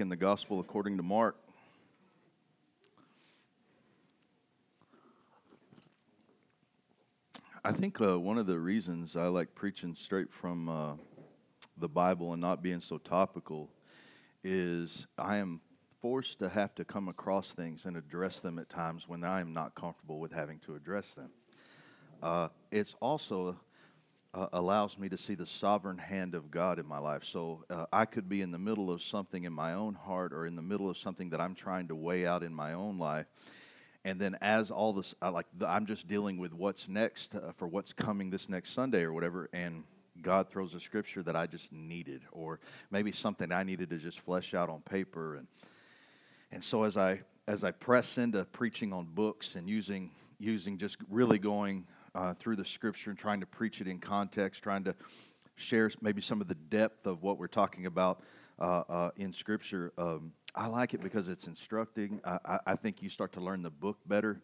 [0.00, 1.36] in the Gospel according to Mark.
[7.64, 10.94] I think uh, one of the reasons I like preaching straight from uh,
[11.78, 13.70] the Bible and not being so topical
[14.42, 15.60] is I am
[16.02, 19.52] forced to have to come across things and address them at times when I am
[19.52, 21.30] not comfortable with having to address them.
[22.20, 23.60] Uh, it's also
[24.34, 27.24] uh, allows me to see the sovereign hand of God in my life.
[27.24, 30.46] So uh, I could be in the middle of something in my own heart or
[30.46, 33.26] in the middle of something that I'm trying to weigh out in my own life.
[34.04, 37.52] And then, as all this, uh, like the, I'm just dealing with what's next uh,
[37.52, 39.84] for what's coming this next Sunday or whatever, and
[40.20, 44.20] God throws a scripture that I just needed, or maybe something I needed to just
[44.20, 45.36] flesh out on paper.
[45.36, 45.46] And
[46.52, 50.98] and so as I as I press into preaching on books and using using just
[51.08, 54.94] really going uh, through the scripture and trying to preach it in context, trying to
[55.56, 58.22] share maybe some of the depth of what we're talking about
[58.58, 59.92] uh, uh, in scripture.
[59.98, 62.20] Um, I like it because it's instructing.
[62.24, 64.40] I, I, think you start to learn the book better.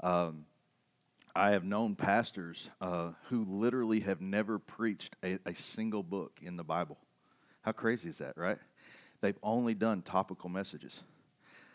[0.00, 0.46] Um,
[1.34, 6.56] I have known pastors uh, who literally have never preached a, a single book in
[6.56, 6.98] the Bible.
[7.62, 8.58] How crazy is that, right?
[9.20, 11.02] They've only done topical messages.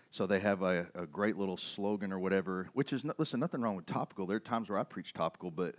[0.09, 3.75] So they have a, a great little slogan or whatever, which is, listen, nothing wrong
[3.75, 4.25] with topical.
[4.25, 5.75] There are times where I preach topical, but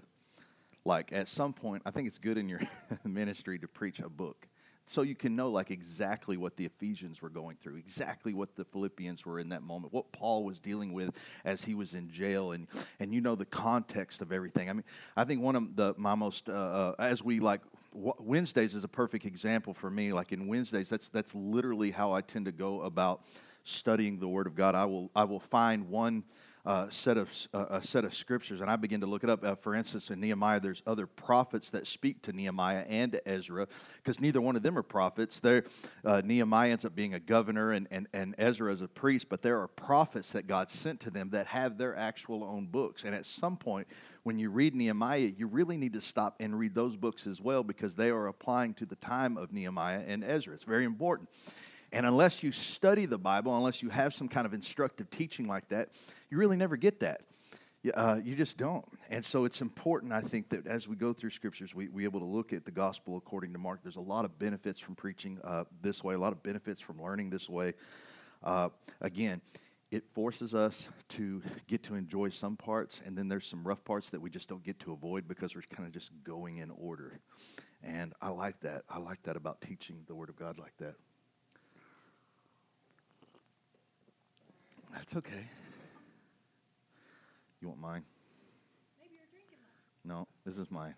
[0.84, 2.60] like at some point, I think it's good in your
[3.04, 4.48] ministry to preach a book
[4.88, 8.64] so you can know like exactly what the Ephesians were going through, exactly what the
[8.64, 12.52] Philippians were in that moment, what Paul was dealing with as he was in jail,
[12.52, 12.66] and
[12.98, 14.70] and you know the context of everything.
[14.70, 14.84] I mean,
[15.16, 17.60] I think one of the my most uh, uh, as we like
[17.92, 20.12] Wednesdays is a perfect example for me.
[20.12, 23.22] Like in Wednesdays, that's that's literally how I tend to go about
[23.64, 26.24] studying the Word of God, I will, I will find one
[26.66, 29.42] uh, set of uh, a set of scriptures, and I begin to look it up.
[29.42, 34.20] Uh, for instance, in Nehemiah, there's other prophets that speak to Nehemiah and Ezra, because
[34.20, 35.40] neither one of them are prophets.
[35.40, 35.64] There,
[36.04, 39.30] uh, Nehemiah ends up being a governor, and, and and Ezra is a priest.
[39.30, 43.04] But there are prophets that God sent to them that have their actual own books.
[43.04, 43.88] And at some point,
[44.24, 47.62] when you read Nehemiah, you really need to stop and read those books as well,
[47.62, 50.52] because they are applying to the time of Nehemiah and Ezra.
[50.54, 51.30] It's very important.
[51.92, 55.68] And unless you study the Bible, unless you have some kind of instructive teaching like
[55.68, 55.90] that,
[56.30, 57.22] you really never get that.
[57.94, 58.84] Uh, you just don't.
[59.08, 62.20] And so it's important, I think, that as we go through scriptures, we, we able
[62.20, 63.80] to look at the gospel according to Mark.
[63.82, 67.00] There's a lot of benefits from preaching uh, this way, a lot of benefits from
[67.00, 67.74] learning this way.
[68.42, 68.68] Uh,
[69.00, 69.40] again,
[69.90, 74.10] it forces us to get to enjoy some parts, and then there's some rough parts
[74.10, 77.20] that we just don't get to avoid because we're kind of just going in order.
[77.82, 78.82] And I like that.
[78.90, 80.94] I like that about teaching the Word of God like that.
[84.98, 85.48] That's okay.
[87.60, 88.02] You want mine?
[89.00, 89.58] Maybe you're drinking
[90.04, 90.18] mine.
[90.18, 90.94] No, this is mine.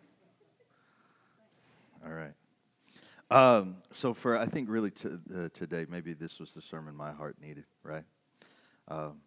[2.05, 2.33] All right.
[3.31, 7.13] Um, so for I think really to, uh, today, maybe this was the sermon my
[7.13, 7.65] heart needed.
[7.83, 8.05] Right.
[8.89, 9.21] Um,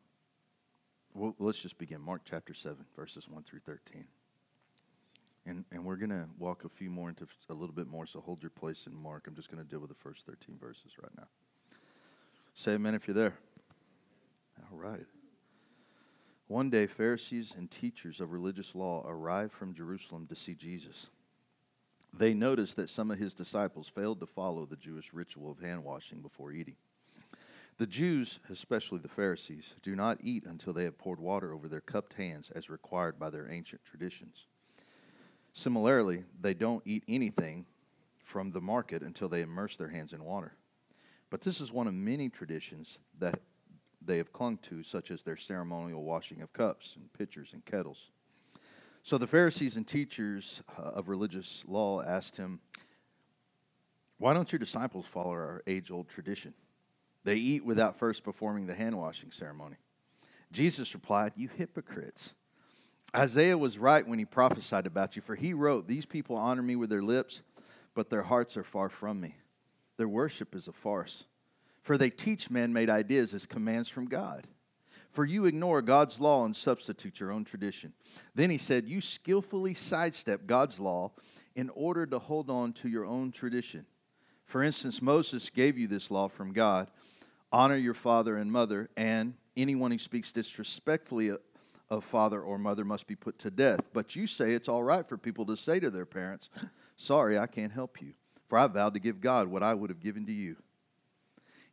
[1.13, 2.01] well, let's just begin.
[2.01, 4.05] Mark chapter seven, verses one through thirteen.
[5.45, 8.21] And, and we're going to walk a few more into a little bit more, so
[8.21, 9.25] hold your place in Mark.
[9.27, 11.27] I'm just going to deal with the first 13 verses right now.
[12.53, 13.33] Say amen if you're there.
[14.71, 15.05] All right.
[16.47, 21.07] One day, Pharisees and teachers of religious law arrived from Jerusalem to see Jesus.
[22.13, 25.83] They noticed that some of his disciples failed to follow the Jewish ritual of hand
[25.83, 26.75] washing before eating.
[27.77, 31.81] The Jews, especially the Pharisees, do not eat until they have poured water over their
[31.81, 34.45] cupped hands as required by their ancient traditions.
[35.53, 37.65] Similarly, they don't eat anything
[38.23, 40.53] from the market until they immerse their hands in water.
[41.31, 43.39] But this is one of many traditions that
[44.05, 48.11] they have clung to, such as their ceremonial washing of cups and pitchers and kettles.
[49.03, 52.59] So the Pharisees and teachers uh, of religious law asked him,
[54.17, 56.53] Why don't your disciples follow our age old tradition?
[57.23, 59.75] They eat without first performing the hand washing ceremony.
[60.51, 62.33] Jesus replied, You hypocrites.
[63.15, 66.75] Isaiah was right when he prophesied about you, for he wrote, These people honor me
[66.75, 67.41] with their lips,
[67.93, 69.35] but their hearts are far from me.
[69.97, 71.25] Their worship is a farce
[71.83, 74.47] for they teach man made ideas as commands from God.
[75.11, 77.93] For you ignore God's law and substitute your own tradition.
[78.33, 81.11] Then he said, You skillfully sidestep God's law
[81.55, 83.85] in order to hold on to your own tradition.
[84.45, 86.89] For instance, Moses gave you this law from God
[87.51, 91.31] honor your father and mother, and anyone who speaks disrespectfully
[91.89, 93.81] of father or mother must be put to death.
[93.93, 96.49] But you say it's all right for people to say to their parents,
[96.97, 98.13] Sorry, I can't help you,
[98.49, 100.55] for I vowed to give God what I would have given to you.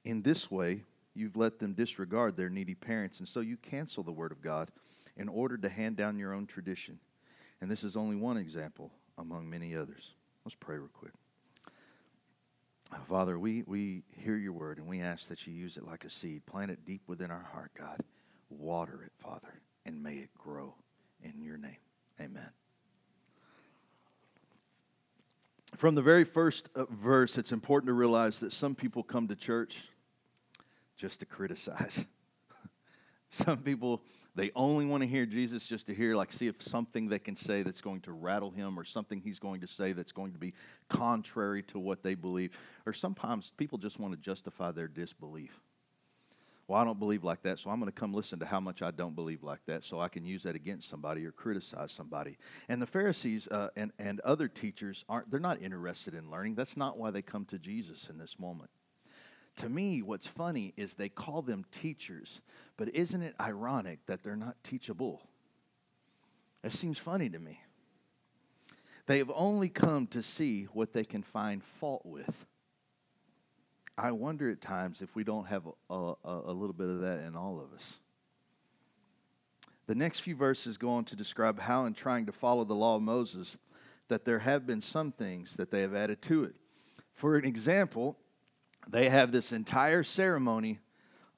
[0.04, 4.12] In this way, you've let them disregard their needy parents, and so you cancel the
[4.12, 4.70] word of God
[5.16, 6.98] in order to hand down your own tradition.
[7.60, 10.14] And this is only one example among many others.
[10.44, 11.12] Let's pray real quick.
[12.92, 16.04] Uh, Father, we, we hear your word and we ask that you use it like
[16.04, 16.46] a seed.
[16.46, 18.00] Plant it deep within our heart, God.
[18.48, 20.74] Water it, Father, and may it grow
[21.22, 21.76] in your name.
[22.20, 22.50] Amen.
[25.80, 29.34] From the very first uh, verse, it's important to realize that some people come to
[29.34, 29.78] church
[30.98, 32.04] just to criticize.
[33.30, 34.02] some people
[34.34, 37.34] they only want to hear Jesus just to hear, like, see if something they can
[37.34, 40.38] say that's going to rattle him or something he's going to say that's going to
[40.38, 40.52] be
[40.90, 42.52] contrary to what they believe.
[42.84, 45.62] Or sometimes people just want to justify their disbelief.
[46.70, 48.80] Well, I don't believe like that, so I'm going to come listen to how much
[48.80, 52.38] I don't believe like that so I can use that against somebody or criticize somebody.
[52.68, 56.54] And the Pharisees uh, and, and other teachers aren't, they're not interested in learning.
[56.54, 58.70] That's not why they come to Jesus in this moment
[59.56, 62.40] to me, what's funny is they call them teachers,
[62.76, 65.20] but isn't it ironic that they're not teachable?
[66.62, 67.60] That seems funny to me.
[69.06, 72.46] They have only come to see what they can find fault with.
[74.00, 77.18] I wonder at times if we don't have a, a, a, little bit of that
[77.20, 77.98] in all of us.
[79.86, 82.96] The next few verses go on to describe how, in trying to follow the law
[82.96, 83.58] of Moses,
[84.08, 86.54] that there have been some things that they have added to it.
[87.12, 88.16] For an example,
[88.88, 90.78] they have this entire ceremony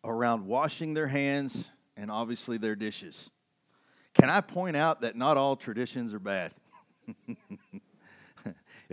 [0.05, 3.29] around washing their hands and obviously their dishes.
[4.15, 6.53] Can I point out that not all traditions are bad?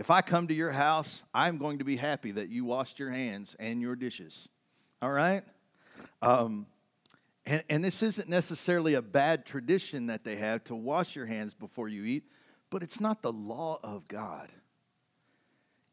[0.00, 3.10] if I come to your house, I'm going to be happy that you washed your
[3.10, 4.48] hands and your dishes.
[5.02, 5.42] All right?
[6.22, 6.64] Um,
[7.44, 11.52] and, and this isn't necessarily a bad tradition that they have to wash your hands
[11.52, 12.24] before you eat,
[12.70, 14.48] but it's not the law of God.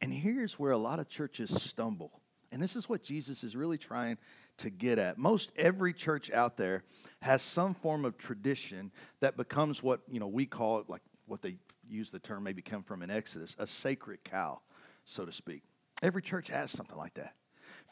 [0.02, 2.22] And here's where a lot of churches stumble
[2.52, 4.18] and this is what Jesus is really trying
[4.58, 5.18] to get at.
[5.18, 6.84] Most every church out there
[7.22, 11.42] has some form of tradition that becomes what, you know, we call it like what
[11.42, 11.58] they
[11.90, 14.60] use the term maybe come from in Exodus, a sacred cow,
[15.06, 15.64] so to speak.
[16.02, 17.34] Every church has something like that.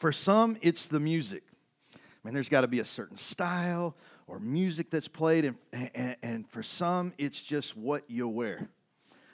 [0.00, 1.42] For some, it's the music.
[1.94, 3.96] I mean, there's got to be a certain style
[4.26, 5.56] or music that's played, and,
[5.94, 8.68] and, and for some, it's just what you wear.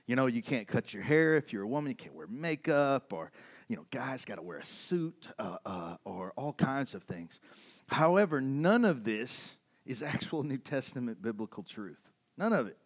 [0.07, 3.13] You know, you can't cut your hair if you're a woman, you can't wear makeup,
[3.13, 3.33] or
[3.69, 7.41] you know, guys got to wear a suit uh, uh, or all kinds of things.
[7.87, 9.57] However, none of this
[9.87, 12.01] is actual New Testament biblical truth.
[12.37, 12.77] None of it.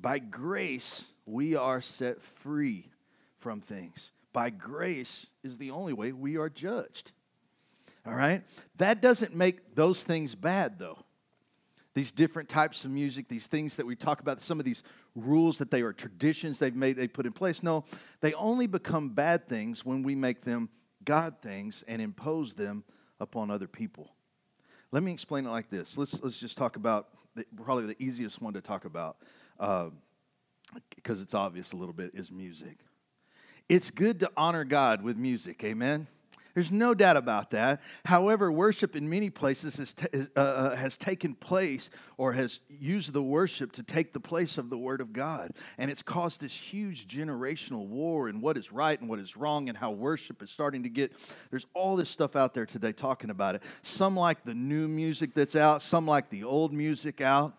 [0.00, 2.88] By grace, we are set free
[3.38, 4.10] from things.
[4.32, 7.12] By grace is the only way we are judged.
[8.06, 8.42] All right?
[8.78, 11.04] That doesn't make those things bad, though
[11.94, 14.82] these different types of music, these things that we talk about, some of these
[15.16, 17.62] rules that they are traditions they've made, they put in place.
[17.62, 17.84] No,
[18.20, 20.68] they only become bad things when we make them
[21.04, 22.84] God things and impose them
[23.18, 24.10] upon other people.
[24.92, 25.96] Let me explain it like this.
[25.98, 29.16] Let's, let's just talk about the, probably the easiest one to talk about
[29.60, 32.78] because uh, it's obvious a little bit is music.
[33.68, 36.08] It's good to honor God with music, amen?
[36.54, 37.80] There's no doubt about that.
[38.04, 43.12] However, worship in many places has, t- uh, uh, has taken place or has used
[43.12, 45.52] the worship to take the place of the Word of God.
[45.78, 49.68] And it's caused this huge generational war in what is right and what is wrong
[49.68, 51.12] and how worship is starting to get.
[51.50, 53.62] There's all this stuff out there today talking about it.
[53.82, 57.54] Some like the new music that's out, some like the old music out.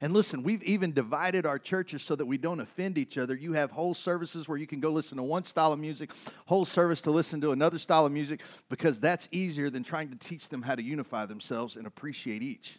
[0.00, 3.34] And listen, we've even divided our churches so that we don't offend each other.
[3.34, 6.10] You have whole services where you can go listen to one style of music,
[6.46, 10.16] whole service to listen to another style of music, because that's easier than trying to
[10.16, 12.78] teach them how to unify themselves and appreciate each.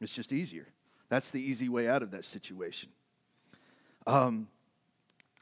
[0.00, 0.66] It's just easier.
[1.08, 2.90] That's the easy way out of that situation.
[4.06, 4.48] Um,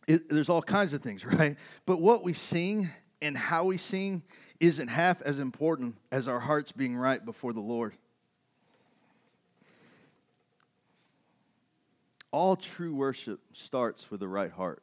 [0.06, 1.56] it, there's all kinds of things, right?
[1.86, 2.88] But what we sing
[3.20, 4.22] and how we sing
[4.60, 7.94] isn't half as important as our hearts being right before the Lord.
[12.36, 14.82] All true worship starts with the right heart.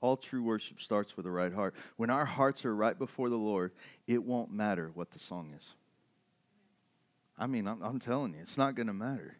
[0.00, 1.74] All true worship starts with the right heart.
[1.96, 3.72] When our hearts are right before the Lord,
[4.06, 5.74] it won't matter what the song is.
[7.36, 9.38] I mean, I'm, I'm telling you, it's not going to matter.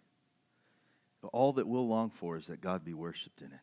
[1.22, 3.60] But all that we'll long for is that God be worshiped in it.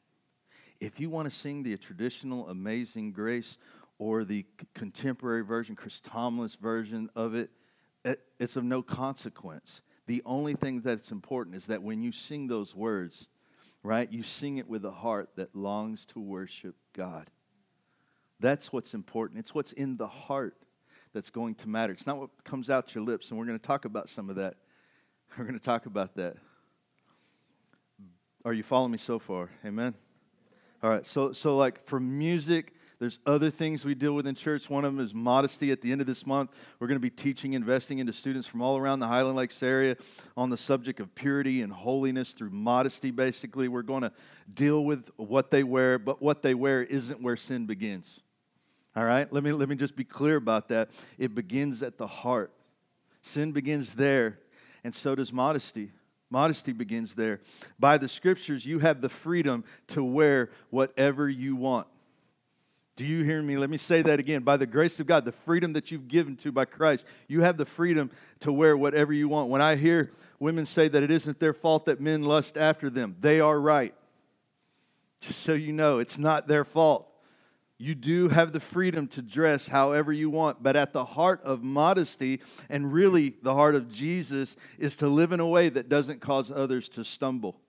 [0.79, 3.57] If you want to sing the traditional Amazing Grace
[3.99, 7.49] or the contemporary version, Chris Tomlin's version of it,
[8.39, 9.81] it's of no consequence.
[10.07, 13.27] The only thing that's important is that when you sing those words,
[13.83, 17.29] right, you sing it with a heart that longs to worship God.
[18.39, 19.39] That's what's important.
[19.39, 20.55] It's what's in the heart
[21.13, 21.91] that's going to matter.
[21.91, 24.37] It's not what comes out your lips, and we're going to talk about some of
[24.37, 24.55] that.
[25.37, 26.37] We're going to talk about that.
[28.45, 29.49] Are you following me so far?
[29.65, 29.93] Amen.
[30.81, 31.05] All right.
[31.05, 34.69] So so like for music, there's other things we deal with in church.
[34.69, 35.71] One of them is modesty.
[35.71, 36.49] At the end of this month,
[36.79, 39.97] we're going to be teaching, investing into students from all around the Highland Lakes area
[40.35, 43.67] on the subject of purity and holiness through modesty, basically.
[43.67, 44.11] We're going to
[44.51, 48.21] deal with what they wear, but what they wear isn't where sin begins.
[48.95, 49.31] All right?
[49.31, 50.89] Let me, let me just be clear about that.
[51.19, 52.51] It begins at the heart.
[53.21, 54.39] Sin begins there,
[54.83, 55.91] and so does modesty.
[56.31, 57.41] Modesty begins there.
[57.79, 61.87] By the scriptures, you have the freedom to wear whatever you want.
[62.97, 63.57] Do you hear me?
[63.57, 64.41] Let me say that again.
[64.41, 67.55] By the grace of God, the freedom that you've given to by Christ, you have
[67.55, 69.49] the freedom to wear whatever you want.
[69.49, 73.15] When I hear women say that it isn't their fault that men lust after them,
[73.21, 73.93] they are right.
[75.21, 77.07] Just so you know, it's not their fault.
[77.77, 81.63] You do have the freedom to dress however you want, but at the heart of
[81.63, 86.19] modesty and really the heart of Jesus is to live in a way that doesn't
[86.19, 87.61] cause others to stumble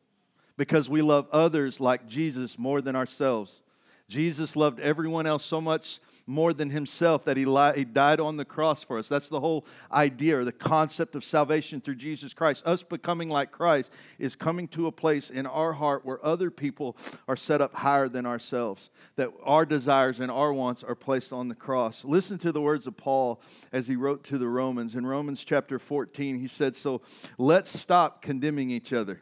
[0.56, 3.60] because we love others like Jesus more than ourselves.
[4.08, 8.38] Jesus loved everyone else so much more than himself that he, li- he died on
[8.38, 9.06] the cross for us.
[9.06, 12.66] That's the whole idea or the concept of salvation through Jesus Christ.
[12.66, 16.96] Us becoming like Christ is coming to a place in our heart where other people
[17.28, 21.48] are set up higher than ourselves, that our desires and our wants are placed on
[21.48, 22.02] the cross.
[22.02, 24.94] Listen to the words of Paul as he wrote to the Romans.
[24.94, 27.02] In Romans chapter 14, he said, So
[27.36, 29.20] let's stop condemning each other.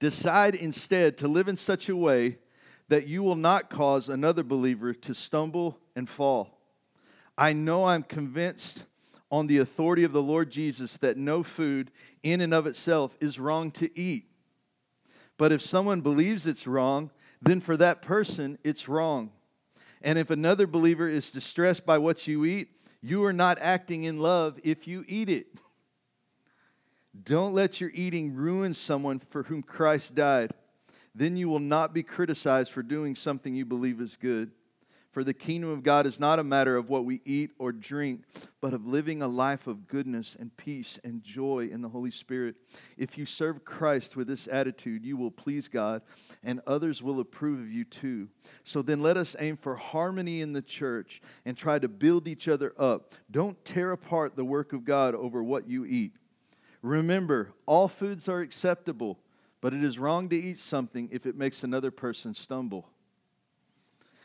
[0.00, 2.38] Decide instead to live in such a way
[2.94, 6.60] that you will not cause another believer to stumble and fall.
[7.36, 8.84] I know I'm convinced
[9.32, 11.90] on the authority of the Lord Jesus that no food
[12.22, 14.26] in and of itself is wrong to eat.
[15.36, 17.10] But if someone believes it's wrong,
[17.42, 19.32] then for that person it's wrong.
[20.00, 22.68] And if another believer is distressed by what you eat,
[23.02, 25.48] you are not acting in love if you eat it.
[27.24, 30.52] Don't let your eating ruin someone for whom Christ died.
[31.14, 34.50] Then you will not be criticized for doing something you believe is good.
[35.14, 38.24] For the kingdom of God is not a matter of what we eat or drink,
[38.60, 42.56] but of living a life of goodness and peace and joy in the Holy Spirit.
[42.96, 46.02] If you serve Christ with this attitude, you will please God,
[46.42, 48.28] and others will approve of you too.
[48.64, 52.48] So then let us aim for harmony in the church and try to build each
[52.48, 53.14] other up.
[53.30, 56.16] Don't tear apart the work of God over what you eat.
[56.82, 59.20] Remember, all foods are acceptable
[59.64, 62.86] but it is wrong to eat something if it makes another person stumble.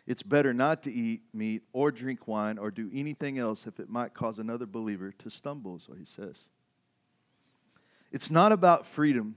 [0.06, 3.88] It's better not to eat meat or drink wine or do anything else if it
[3.90, 6.38] might cause another believer to stumble, is what he says.
[8.12, 9.36] It's not about freedom.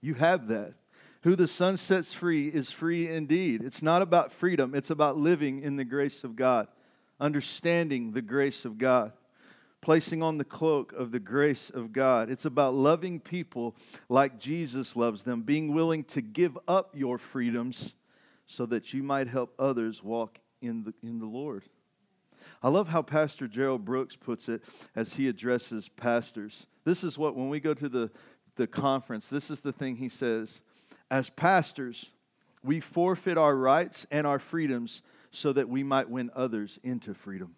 [0.00, 0.74] You have that.
[1.22, 3.62] Who the Son sets free is free indeed.
[3.62, 6.66] It's not about freedom, it's about living in the grace of God,
[7.20, 9.12] understanding the grace of God
[9.80, 12.30] placing on the cloak of the grace of God.
[12.30, 13.76] It's about loving people
[14.08, 17.94] like Jesus loves them, being willing to give up your freedoms
[18.46, 21.64] so that you might help others walk in the, in the Lord.
[22.62, 24.62] I love how Pastor Gerald Brooks puts it
[24.96, 26.66] as he addresses pastors.
[26.84, 28.10] This is what, when we go to the,
[28.56, 30.62] the conference, this is the thing he says.
[31.10, 32.10] As pastors,
[32.64, 37.54] we forfeit our rights and our freedoms so that we might win others into freedom.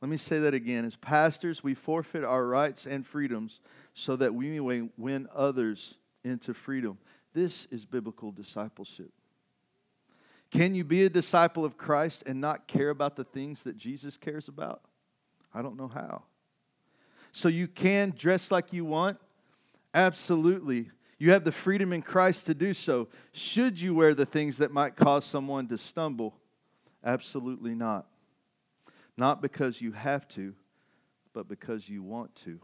[0.00, 0.84] Let me say that again.
[0.84, 3.60] As pastors, we forfeit our rights and freedoms
[3.94, 6.98] so that we may win others into freedom.
[7.32, 9.10] This is biblical discipleship.
[10.50, 14.16] Can you be a disciple of Christ and not care about the things that Jesus
[14.16, 14.82] cares about?
[15.52, 16.22] I don't know how.
[17.32, 19.18] So you can dress like you want?
[19.92, 20.90] Absolutely.
[21.18, 23.08] You have the freedom in Christ to do so.
[23.32, 26.34] Should you wear the things that might cause someone to stumble?
[27.02, 28.06] Absolutely not.
[29.16, 30.54] Not because you have to,
[31.32, 32.60] but because you want to.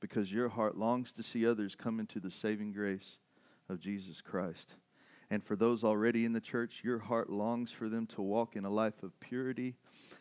[0.00, 3.18] Because your heart longs to see others come into the saving grace
[3.68, 4.74] of Jesus Christ.
[5.30, 8.64] And for those already in the church, your heart longs for them to walk in
[8.64, 9.76] a life of purity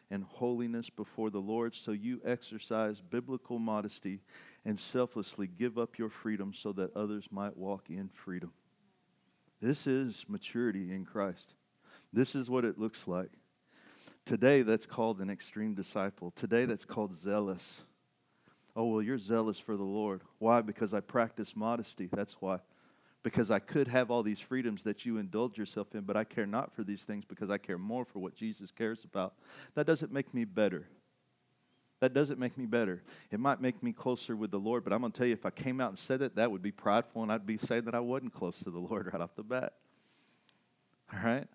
[0.10, 1.76] and holiness before the Lord.
[1.76, 4.22] So you exercise biblical modesty
[4.64, 8.54] and selflessly give up your freedom so that others might walk in freedom.
[9.62, 11.56] This is maturity in Christ.
[12.14, 13.32] This is what it looks like.
[14.26, 16.32] Today, that's called an extreme disciple.
[16.36, 17.84] Today, that's called zealous.
[18.76, 20.22] Oh, well, you're zealous for the Lord.
[20.40, 20.62] Why?
[20.62, 22.08] Because I practice modesty.
[22.12, 22.60] That's why.
[23.24, 26.46] Because I could have all these freedoms that you indulge yourself in, but I care
[26.46, 29.34] not for these things because I care more for what Jesus cares about.
[29.76, 30.88] That doesn't make me better.
[32.00, 33.04] That doesn't make me better.
[33.30, 35.46] It might make me closer with the Lord, but I'm going to tell you, if
[35.46, 37.94] I came out and said it, that would be prideful, and I'd be saying that
[37.94, 39.74] I wasn't close to the Lord right off the bat.
[41.14, 41.48] All right?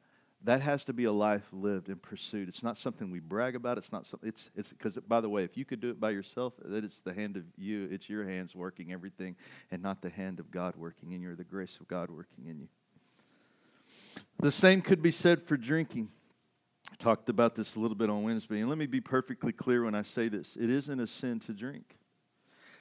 [0.45, 2.49] That has to be a life lived and pursued.
[2.49, 3.78] It's not something we brag about.
[3.78, 4.28] It's not something.
[4.28, 7.00] It's it's because by the way, if you could do it by yourself, that it's
[7.00, 7.88] the hand of you.
[7.90, 9.37] It's your hands working everything,
[9.71, 12.47] and not the hand of God working in you, or the grace of God working
[12.47, 12.69] in you.
[14.40, 16.11] The same could be said for drinking.
[16.93, 19.85] I talked about this a little bit on Wednesday, and let me be perfectly clear
[19.85, 21.97] when I say this: it isn't a sin to drink.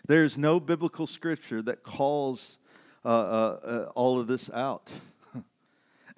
[0.08, 2.60] There is no biblical scripture that calls
[3.04, 4.92] uh, uh, uh, all of this out.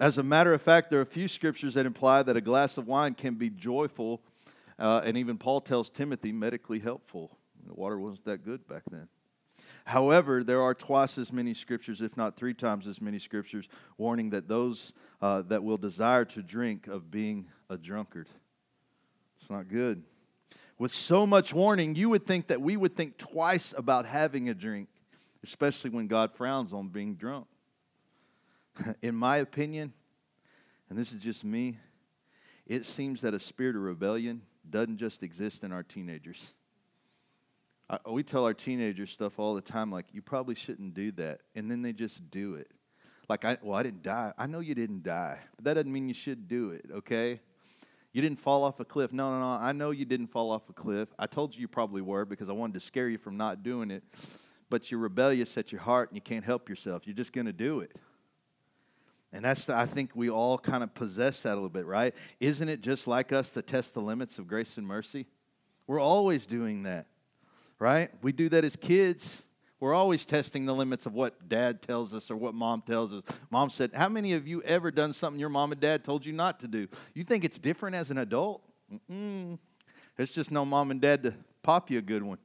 [0.00, 2.78] As a matter of fact, there are a few scriptures that imply that a glass
[2.78, 4.20] of wine can be joyful,
[4.78, 7.36] uh, and even Paul tells Timothy medically helpful.
[7.66, 9.08] The water wasn't that good back then.
[9.84, 14.30] However, there are twice as many scriptures, if not three times as many scriptures, warning
[14.30, 18.28] that those uh, that will desire to drink of being a drunkard.
[19.40, 20.04] It's not good.
[20.78, 24.54] With so much warning, you would think that we would think twice about having a
[24.54, 24.88] drink,
[25.42, 27.46] especially when God frowns on being drunk.
[29.02, 29.92] In my opinion,
[30.88, 31.78] and this is just me,
[32.66, 36.52] it seems that a spirit of rebellion doesn't just exist in our teenagers.
[37.88, 41.40] I, we tell our teenagers stuff all the time, like, you probably shouldn't do that.
[41.54, 42.70] And then they just do it.
[43.28, 44.32] Like, I, well, I didn't die.
[44.36, 47.40] I know you didn't die, but that doesn't mean you should do it, okay?
[48.12, 49.12] You didn't fall off a cliff.
[49.12, 49.46] No, no, no.
[49.46, 51.08] I know you didn't fall off a cliff.
[51.18, 53.90] I told you you probably were because I wanted to scare you from not doing
[53.90, 54.02] it.
[54.70, 57.02] But you're rebellious at your heart and you can't help yourself.
[57.06, 57.94] You're just going to do it.
[59.32, 62.14] And that's, the, I think we all kind of possess that a little bit, right?
[62.40, 65.26] Isn't it just like us to test the limits of grace and mercy?
[65.86, 67.06] We're always doing that,
[67.78, 68.10] right?
[68.22, 69.42] We do that as kids.
[69.80, 73.22] We're always testing the limits of what dad tells us or what mom tells us.
[73.50, 76.32] Mom said, How many of you ever done something your mom and dad told you
[76.32, 76.88] not to do?
[77.14, 78.62] You think it's different as an adult?
[78.92, 79.58] Mm-mm.
[80.16, 82.38] There's just no mom and dad to pop you a good one.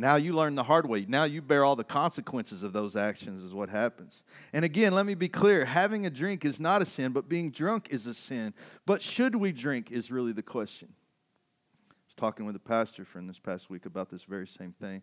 [0.00, 1.06] Now you learn the hard way.
[1.08, 4.22] Now you bear all the consequences of those actions, is what happens.
[4.52, 7.50] And again, let me be clear having a drink is not a sin, but being
[7.50, 8.54] drunk is a sin.
[8.86, 10.88] But should we drink is really the question.
[11.90, 15.02] I was talking with a pastor friend this past week about this very same thing.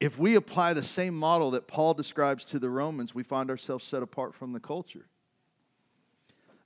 [0.00, 3.84] If we apply the same model that Paul describes to the Romans, we find ourselves
[3.84, 5.06] set apart from the culture.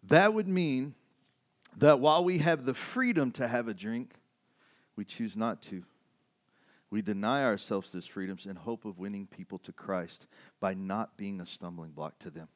[0.04, 0.94] That would mean
[1.78, 4.14] that while we have the freedom to have a drink,
[4.94, 5.82] we choose not to.
[6.92, 10.26] We deny ourselves these freedoms in hope of winning people to Christ
[10.61, 12.49] by not being a stumbling block to them.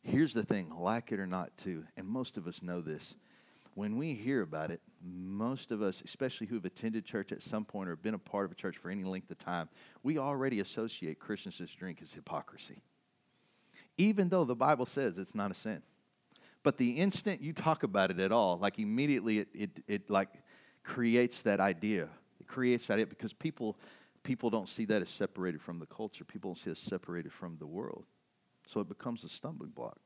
[0.00, 3.16] Here's the thing like it or not, too, and most of us know this.
[3.74, 7.66] When we hear about it, most of us, especially who have attended church at some
[7.66, 9.68] point or been a part of a church for any length of time,
[10.02, 12.80] we already associate Christians drink as hypocrisy.
[13.98, 15.82] Even though the Bible says it's not a sin.
[16.62, 20.30] But the instant you talk about it at all, like immediately it, it, it like
[20.82, 22.08] creates that idea
[22.50, 23.76] creates that it because people
[24.22, 26.24] people don't see that as separated from the culture.
[26.24, 28.04] People don't see it separated from the world.
[28.66, 29.98] So it becomes a stumbling block.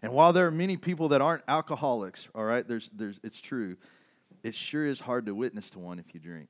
[0.00, 3.76] And while there are many people that aren't alcoholics, all right, there's, there's, it's true,
[4.42, 6.48] it sure is hard to witness to one if you drink.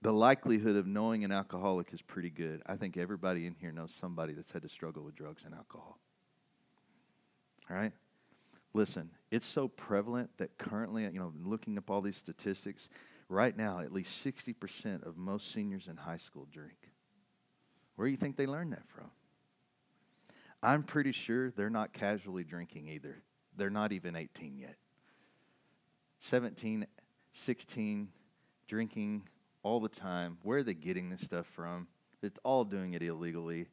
[0.00, 2.62] The likelihood of knowing an alcoholic is pretty good.
[2.66, 5.98] I think everybody in here knows somebody that's had to struggle with drugs and alcohol.
[7.68, 7.92] All right?
[8.78, 12.88] Listen, it's so prevalent that currently, you know, looking up all these statistics,
[13.28, 16.92] right now, at least 60% of most seniors in high school drink.
[17.96, 19.10] Where do you think they learned that from?
[20.62, 23.16] I'm pretty sure they're not casually drinking either.
[23.56, 24.76] They're not even 18 yet.
[26.20, 26.86] 17,
[27.32, 28.08] 16,
[28.68, 29.22] drinking
[29.64, 30.38] all the time.
[30.44, 31.88] Where are they getting this stuff from?
[32.22, 33.66] It's all doing it illegally,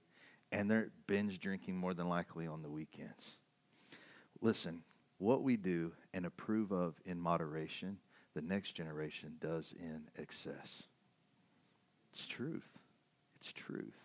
[0.52, 3.38] and they're binge drinking more than likely on the weekends.
[4.42, 4.82] Listen,
[5.18, 7.98] what we do and approve of in moderation,
[8.34, 10.84] the next generation does in excess.
[12.14, 12.68] It's truth.
[13.40, 13.96] It's truth.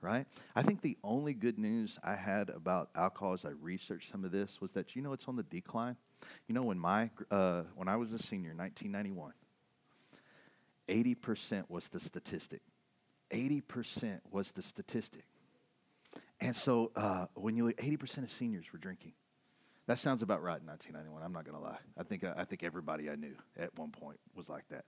[0.00, 0.26] Right?
[0.54, 4.30] I think the only good news I had about alcohol as I researched some of
[4.30, 5.96] this was that you know it's on the decline.
[6.46, 9.32] You know when my uh, when I was a senior, 1991,
[10.88, 12.60] 80% was the statistic.
[13.32, 15.24] 80% was the statistic.
[16.40, 19.12] And so uh, when you look, 80% of seniors were drinking.
[19.86, 21.22] That sounds about right in 1991.
[21.22, 21.78] I'm not going to lie.
[21.96, 24.84] I think, uh, I think everybody I knew at one point was like that.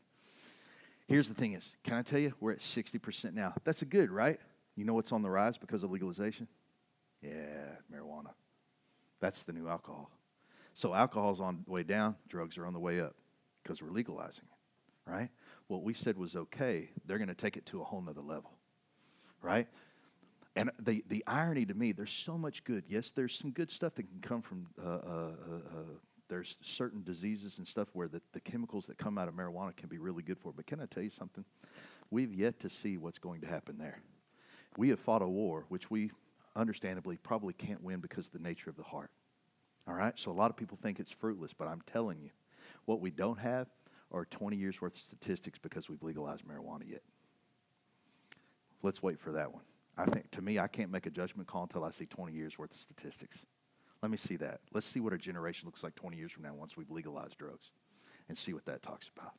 [1.07, 3.55] Here's the thing is, can I tell you, we're at 60% now.
[3.65, 4.39] That's a good, right?
[4.77, 6.49] You know what's on the rise because of legalization?
[7.23, 7.31] Yeah,
[7.93, 8.33] marijuana.
[9.21, 10.11] That's the new alcohol.
[10.75, 13.17] So alcohol's on the way down, drugs are on the way up
[13.63, 15.31] because we're legalizing it, right?
[15.67, 18.53] What we said was okay, they're going to take it to a whole nother level,
[19.43, 19.67] right?
[20.59, 22.83] And the, the irony to me, there's so much good.
[22.89, 25.83] Yes, there's some good stuff that can come from, uh, uh, uh, uh,
[26.29, 29.89] there's certain diseases and stuff where the, the chemicals that come out of marijuana can
[29.89, 30.53] be really good for.
[30.53, 31.45] But can I tell you something?
[32.11, 34.01] We've yet to see what's going to happen there.
[34.77, 36.11] We have fought a war, which we
[36.57, 39.13] understandably probably can't win because of the nature of the heart.
[39.87, 40.19] All right?
[40.19, 42.31] So a lot of people think it's fruitless, but I'm telling you,
[42.85, 43.69] what we don't have
[44.11, 47.03] are 20 years worth of statistics because we've legalized marijuana yet.
[48.83, 49.63] Let's wait for that one.
[49.99, 52.57] I think to me, I can't make a judgment call until I see 20 years
[52.57, 53.45] worth of statistics.
[54.01, 54.61] Let me see that.
[54.73, 57.71] Let's see what our generation looks like 20 years from now once we've legalized drugs
[58.29, 59.33] and see what that talks about.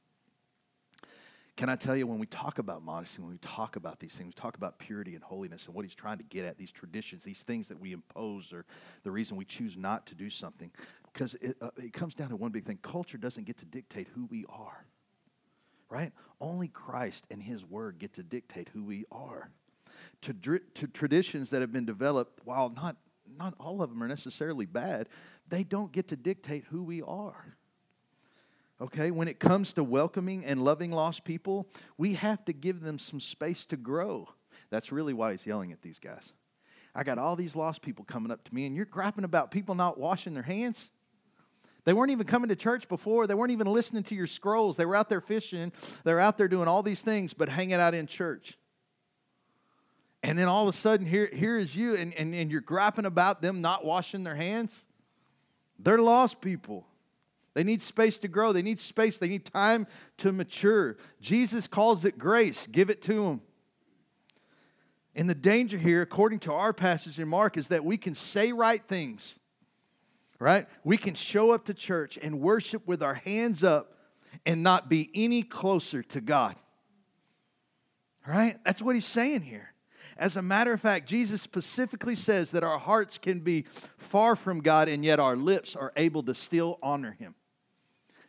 [1.56, 4.28] Can I tell you, when we talk about modesty, when we talk about these things,
[4.28, 7.24] we talk about purity and holiness and what he's trying to get at, these traditions,
[7.24, 8.65] these things that we impose, or
[9.04, 10.72] the reason we choose not to do something,
[11.12, 14.08] because it, uh, it comes down to one big thing culture doesn't get to dictate
[14.15, 14.86] who we are,
[15.89, 16.13] right?
[16.39, 19.52] Only Christ and his word get to dictate who we are.
[20.23, 22.97] To, to traditions that have been developed, while not,
[23.38, 25.07] not all of them are necessarily bad,
[25.47, 27.55] they don't get to dictate who we are.
[28.81, 32.97] Okay, when it comes to welcoming and loving lost people, we have to give them
[32.97, 34.29] some space to grow.
[34.69, 36.31] That's really why he's yelling at these guys.
[36.95, 39.75] I got all these lost people coming up to me, and you're griping about people
[39.75, 40.91] not washing their hands.
[41.85, 43.27] They weren't even coming to church before.
[43.27, 44.77] They weren't even listening to your scrolls.
[44.77, 45.71] They were out there fishing.
[46.03, 48.57] They were out there doing all these things, but hanging out in church.
[50.21, 53.05] And then all of a sudden, here, here is you, and, and, and you're griping
[53.05, 54.86] about them not washing their hands.
[55.79, 56.86] They're lost people.
[57.53, 58.53] They need space to grow.
[58.53, 59.17] They need space.
[59.17, 60.97] They need time to mature.
[61.21, 62.67] Jesus calls it grace.
[62.67, 63.41] Give it to them.
[65.15, 68.51] And the danger here, according to our passage in Mark, is that we can say
[68.51, 69.39] right things,
[70.38, 70.67] right?
[70.84, 73.95] We can show up to church and worship with our hands up
[74.45, 76.55] and not be any closer to God.
[78.27, 78.58] Right?
[78.63, 79.68] That's what he's saying here.
[80.19, 83.65] As a matter of fact, Jesus specifically says that our hearts can be
[83.97, 87.34] far from God and yet our lips are able to still honor him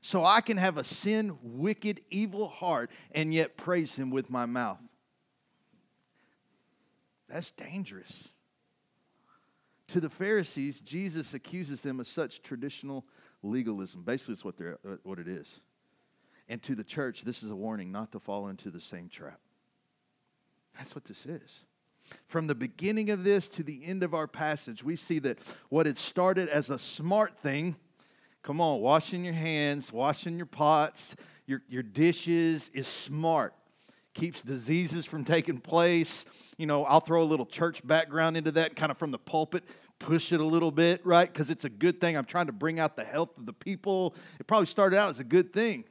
[0.03, 4.47] so I can have a sin, wicked, evil heart and yet praise Him with my
[4.47, 4.81] mouth.
[7.29, 8.29] That's dangerous.
[9.89, 13.05] To the Pharisees, Jesus accuses them of such traditional
[13.43, 14.03] legalism.
[14.03, 15.61] Basically, it's what, they're, uh, what it is.
[16.49, 19.41] And to the church, this is a warning not to fall into the same trap.
[20.77, 21.61] That's what this is.
[22.27, 25.87] From the beginning of this to the end of our passage, we see that what
[25.87, 27.77] had started as a smart thing
[28.43, 31.15] Come on, washing your hands, washing your pots,
[31.47, 33.55] your, your dishes is smart.
[34.15, 36.25] Keeps diseases from taking place.
[36.57, 39.65] You know, I'll throw a little church background into that, kind of from the pulpit,
[39.99, 41.31] push it a little bit, right?
[41.31, 42.17] Because it's a good thing.
[42.17, 44.15] I'm trying to bring out the health of the people.
[44.41, 45.85] It probably started out as a good thing.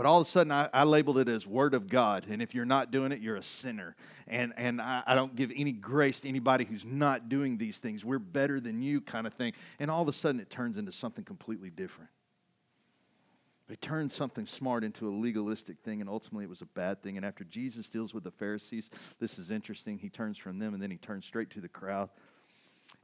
[0.00, 2.24] But all of a sudden, I, I, labeled it as Word of God.
[2.30, 3.96] And if you're not doing it, you're a sinner.
[4.26, 8.02] And, and I, I, don't give any grace to anybody who's not doing these things.
[8.02, 9.52] We're better than you, kind of thing.
[9.78, 12.08] And all of a sudden, it turns into something completely different.
[13.68, 17.18] It turned something smart into a legalistic thing, and ultimately, it was a bad thing.
[17.18, 19.98] And after Jesus deals with the Pharisees, this is interesting.
[19.98, 22.08] He turns from them, and then he turns straight to the crowd,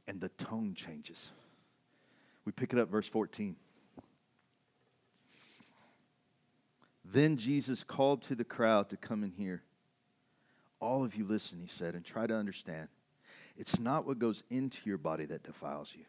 [0.07, 1.29] and the tone changes.
[2.43, 3.55] We pick it up, verse 14.
[7.11, 9.63] Then Jesus called to the crowd to come and hear.
[10.79, 12.89] All of you listen, he said, and try to understand.
[13.55, 16.03] It's not what goes into your body that defiles you.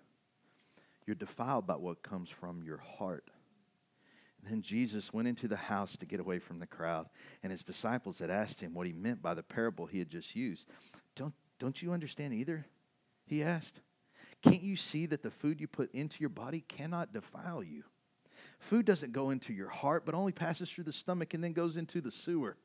[1.06, 3.30] You're defiled by what comes from your heart.
[4.42, 7.08] then Jesus went into the house to get away from the crowd,
[7.42, 10.36] and his disciples had asked him what he meant by the parable he had just
[10.36, 10.66] used.
[11.14, 12.66] Don't, don't you understand either?
[13.24, 13.80] He asked.
[14.42, 17.84] Can't you see that the food you put into your body cannot defile you?
[18.58, 21.76] Food doesn't go into your heart, but only passes through the stomach and then goes
[21.76, 22.56] into the sewer.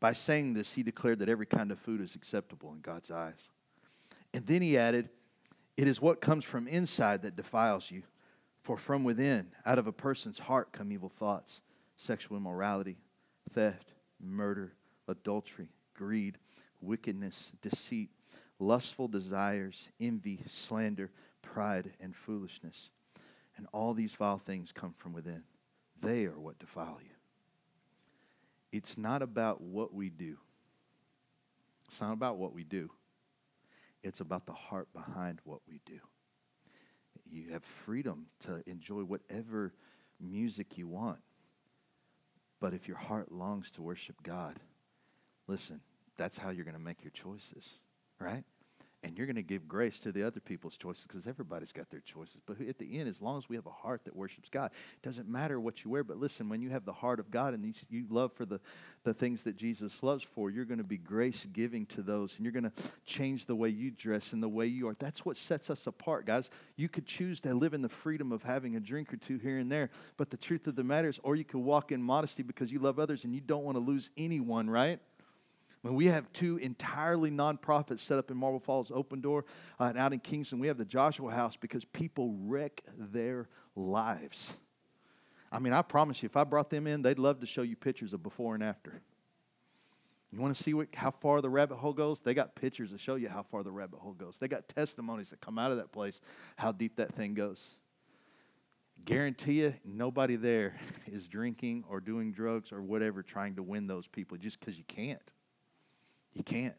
[0.00, 3.50] By saying this, he declared that every kind of food is acceptable in God's eyes.
[4.34, 5.08] And then he added,
[5.76, 8.02] It is what comes from inside that defiles you.
[8.62, 11.60] For from within, out of a person's heart, come evil thoughts,
[11.96, 12.96] sexual immorality,
[13.52, 14.72] theft, murder,
[15.08, 16.38] adultery, greed,
[16.80, 18.10] wickedness, deceit,
[18.58, 21.10] lustful desires, envy, slander,
[21.42, 22.90] pride, and foolishness.
[23.56, 25.42] And all these vile things come from within.
[26.00, 27.14] They are what defile you.
[28.72, 30.38] It's not about what we do.
[31.86, 32.90] It's not about what we do.
[34.02, 36.00] It's about the heart behind what we do.
[37.30, 39.72] You have freedom to enjoy whatever
[40.20, 41.20] music you want.
[42.60, 44.58] But if your heart longs to worship God,
[45.46, 45.80] listen,
[46.16, 47.78] that's how you're going to make your choices,
[48.18, 48.44] right?
[49.04, 52.00] And you're going to give grace to the other people's choices because everybody's got their
[52.00, 52.36] choices.
[52.46, 55.06] But at the end, as long as we have a heart that worships God, it
[55.06, 56.04] doesn't matter what you wear.
[56.04, 58.60] But listen, when you have the heart of God and you, you love for the,
[59.02, 62.44] the things that Jesus loves for, you're going to be grace giving to those and
[62.44, 62.72] you're going to
[63.04, 64.96] change the way you dress and the way you are.
[64.98, 66.48] That's what sets us apart, guys.
[66.76, 69.58] You could choose to live in the freedom of having a drink or two here
[69.58, 72.44] and there, but the truth of the matter is, or you could walk in modesty
[72.44, 75.00] because you love others and you don't want to lose anyone, right?
[75.82, 79.44] When we have two entirely nonprofits set up in Marble Falls, Open Door,
[79.80, 84.52] uh, and out in Kingston, we have the Joshua House because people wreck their lives.
[85.50, 87.74] I mean, I promise you, if I brought them in, they'd love to show you
[87.74, 89.02] pictures of before and after.
[90.32, 92.20] You want to see what, how far the rabbit hole goes?
[92.20, 94.38] They got pictures to show you how far the rabbit hole goes.
[94.38, 96.22] They got testimonies that come out of that place,
[96.56, 97.76] how deep that thing goes.
[99.04, 104.06] Guarantee you, nobody there is drinking or doing drugs or whatever trying to win those
[104.06, 105.32] people just because you can't.
[106.34, 106.74] You can't.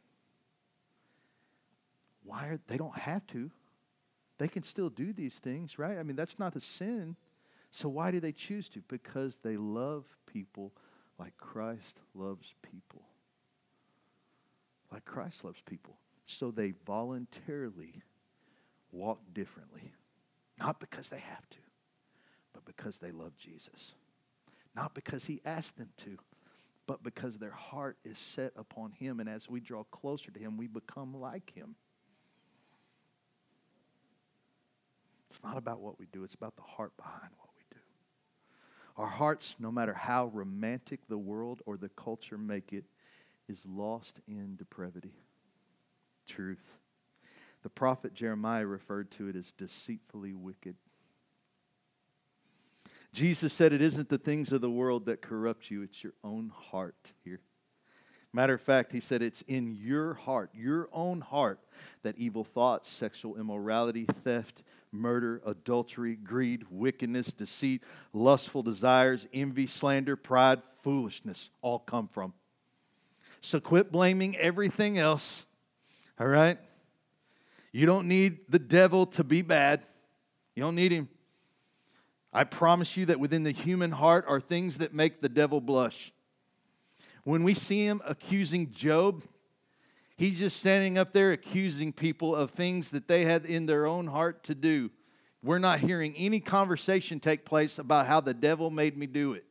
[2.23, 3.51] Why are they don't have to?
[4.37, 5.97] They can still do these things, right?
[5.97, 7.15] I mean, that's not a sin.
[7.69, 8.81] So why do they choose to?
[8.87, 10.73] Because they love people
[11.19, 13.01] like Christ loves people.
[14.91, 15.97] Like Christ loves people.
[16.25, 18.01] So they voluntarily
[18.91, 19.91] walk differently.
[20.59, 21.57] Not because they have to,
[22.53, 23.95] but because they love Jesus.
[24.75, 26.17] Not because he asked them to,
[26.85, 29.19] but because their heart is set upon him.
[29.19, 31.75] And as we draw closer to him, we become like him.
[35.29, 37.81] It's not about what we do, it's about the heart behind what we do.
[38.97, 42.85] Our hearts, no matter how romantic the world or the culture make it,
[43.49, 45.13] is lost in depravity.
[46.27, 46.77] Truth.
[47.63, 50.75] The prophet Jeremiah referred to it as deceitfully wicked.
[53.13, 56.51] Jesus said it isn't the things of the world that corrupt you, it's your own
[56.71, 57.39] heart here.
[58.35, 61.59] Matter of fact, he said it's in your heart, your own heart,
[62.01, 70.15] that evil thoughts, sexual immorality, theft, murder, adultery, greed, wickedness, deceit, lustful desires, envy, slander,
[70.15, 72.33] pride, foolishness all come from.
[73.41, 75.45] So quit blaming everything else,
[76.19, 76.57] all right?
[77.71, 79.85] You don't need the devil to be bad.
[80.55, 81.09] You don't need him.
[82.33, 86.11] I promise you that within the human heart are things that make the devil blush.
[87.23, 89.23] When we see him accusing Job,
[90.17, 94.07] he's just standing up there accusing people of things that they had in their own
[94.07, 94.89] heart to do.
[95.43, 99.45] We're not hearing any conversation take place about how the devil made me do it.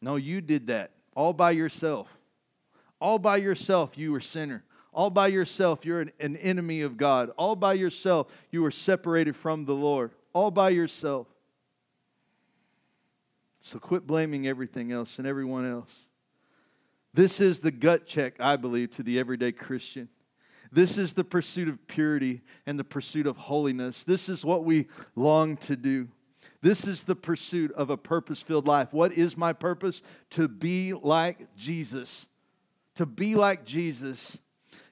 [0.00, 2.08] No, you did that all by yourself.
[3.00, 4.62] All by yourself, you were sinner.
[4.92, 7.30] All by yourself, you're an, an enemy of God.
[7.36, 10.12] All by yourself, you were separated from the Lord.
[10.32, 11.26] All by yourself.
[13.66, 16.06] So quit blaming everything else and everyone else.
[17.12, 20.08] This is the gut check, I believe, to the everyday Christian.
[20.70, 24.04] This is the pursuit of purity and the pursuit of holiness.
[24.04, 26.06] This is what we long to do.
[26.62, 28.92] This is the pursuit of a purpose filled life.
[28.92, 30.00] What is my purpose?
[30.30, 32.28] To be like Jesus.
[32.94, 34.38] To be like Jesus.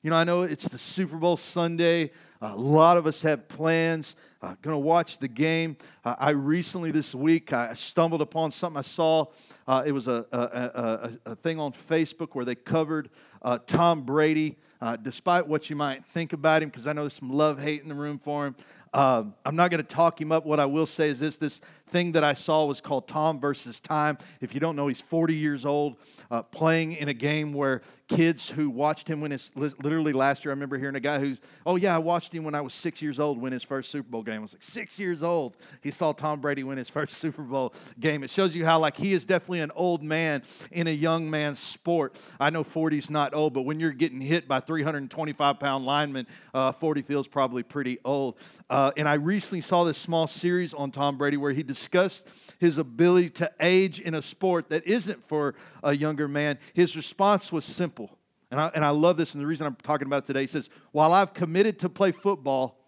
[0.04, 2.10] You know, I know it's the Super Bowl Sunday.
[2.42, 4.16] A lot of us have plans.
[4.42, 5.78] Uh, going to watch the game.
[6.04, 9.28] Uh, I recently this week I stumbled upon something I saw.
[9.66, 13.08] Uh, it was a, a, a, a, thing on Facebook where they covered
[13.40, 14.58] uh, Tom Brady.
[14.78, 17.80] Uh, despite what you might think about him, because I know there's some love hate
[17.80, 18.56] in the room for him.
[18.92, 20.44] Uh, I'm not going to talk him up.
[20.44, 21.62] What I will say is this this
[21.94, 24.18] thing that I saw was called Tom versus Time.
[24.40, 25.94] If you don't know, he's 40 years old,
[26.28, 30.50] uh, playing in a game where kids who watched him win his, literally last year,
[30.50, 33.00] I remember hearing a guy who's, oh, yeah, I watched him when I was six
[33.00, 34.38] years old win his first Super Bowl game.
[34.38, 35.56] I was like, six years old.
[35.82, 38.24] He saw Tom Brady win his first Super Bowl game.
[38.24, 41.60] It shows you how, like, he is definitely an old man in a young man's
[41.60, 42.16] sport.
[42.40, 46.72] I know 40's not old, but when you're getting hit by 325 pound linemen, uh,
[46.72, 48.34] 40 feels probably pretty old.
[48.68, 52.26] Uh, and I recently saw this small series on Tom Brady where he discussed
[52.58, 56.58] his ability to age in a sport that isn't for a younger man.
[56.72, 58.16] His response was simple.
[58.50, 61.12] And I, and I love this, and the reason I'm talking about today, says, While
[61.12, 62.78] I've committed to play football,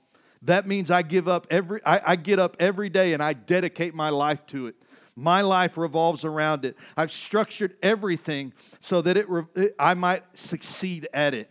[0.42, 3.94] that means I give up every I, I get up every day and I dedicate
[3.94, 4.76] my life to it.
[5.16, 6.76] My life revolves around it.
[6.96, 11.50] I've structured everything so that it, it I might succeed at it.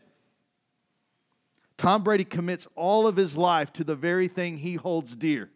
[1.78, 5.50] Tom Brady commits all of his life to the very thing he holds dear.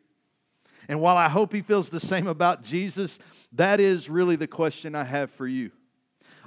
[0.90, 3.20] And while I hope he feels the same about Jesus,
[3.54, 5.72] that is really the question I have for you.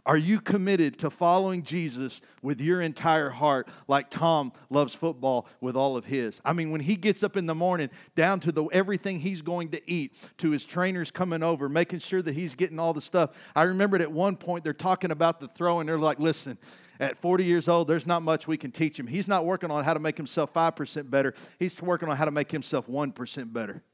[0.05, 5.77] Are you committed to following Jesus with your entire heart, like Tom loves football with
[5.77, 6.41] all of his?
[6.45, 9.71] I mean, when he gets up in the morning, down to the everything he's going
[9.71, 13.31] to eat, to his trainers coming over, making sure that he's getting all the stuff.
[13.55, 16.59] I remembered at one point they're talking about the throw, and they're like, listen,
[16.99, 19.07] at 40 years old, there's not much we can teach him.
[19.07, 22.33] He's not working on how to make himself 5% better, he's working on how to
[22.33, 23.85] make himself 1% better.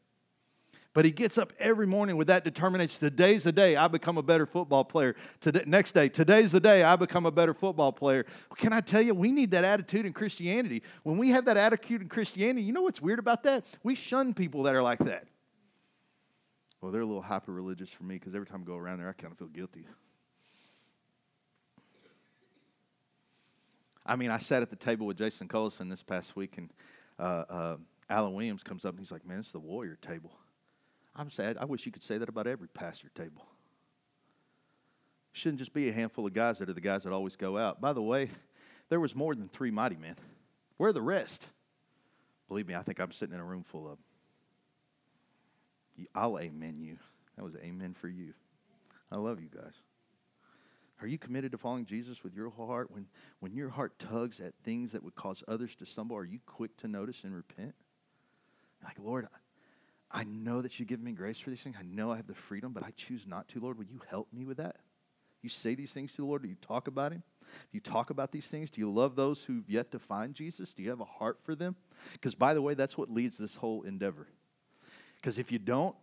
[0.99, 2.99] But he gets up every morning with that determination.
[2.99, 5.15] Today's the day I become a better football player.
[5.41, 8.27] Today, next day, today's the day I become a better football player.
[8.57, 10.83] Can I tell you, we need that attitude in Christianity.
[11.05, 13.65] When we have that attitude in Christianity, you know what's weird about that?
[13.85, 15.29] We shun people that are like that.
[16.81, 19.09] Well, they're a little hyper religious for me because every time I go around there,
[19.09, 19.87] I kind of feel guilty.
[24.05, 26.71] I mean, I sat at the table with Jason Collison this past week, and
[27.21, 27.77] uh, uh,
[28.11, 30.33] Alan Williams comes up and he's like, Man, it's the warrior table.
[31.18, 31.59] I'm sad.
[31.59, 33.44] I wish you could say that about every pastor table.
[35.33, 37.81] Shouldn't just be a handful of guys that are the guys that always go out.
[37.81, 38.31] By the way,
[38.88, 40.14] there was more than three mighty men.
[40.76, 41.48] Where are the rest?
[42.48, 43.98] Believe me, I think I'm sitting in a room full of.
[46.14, 46.96] I'll amen you.
[47.37, 48.33] That was amen for you.
[49.11, 49.74] I love you guys.
[51.00, 52.90] Are you committed to following Jesus with your whole heart?
[52.90, 53.07] When,
[53.40, 56.76] when your heart tugs at things that would cause others to stumble, are you quick
[56.78, 57.74] to notice and repent?
[58.83, 59.28] Like, Lord,
[60.11, 61.77] I know that you give me grace for these things.
[61.79, 63.61] I know I have the freedom, but I choose not to.
[63.61, 64.77] Lord, will you help me with that?
[65.42, 66.42] You say these things to the Lord?
[66.42, 67.23] Do you talk about Him?
[67.40, 68.71] Do you talk about these things?
[68.71, 70.73] Do you love those who've yet to find Jesus?
[70.73, 71.77] Do you have a heart for them?
[72.12, 74.27] Because, by the way, that's what leads this whole endeavor.
[75.16, 75.94] Because if you don't,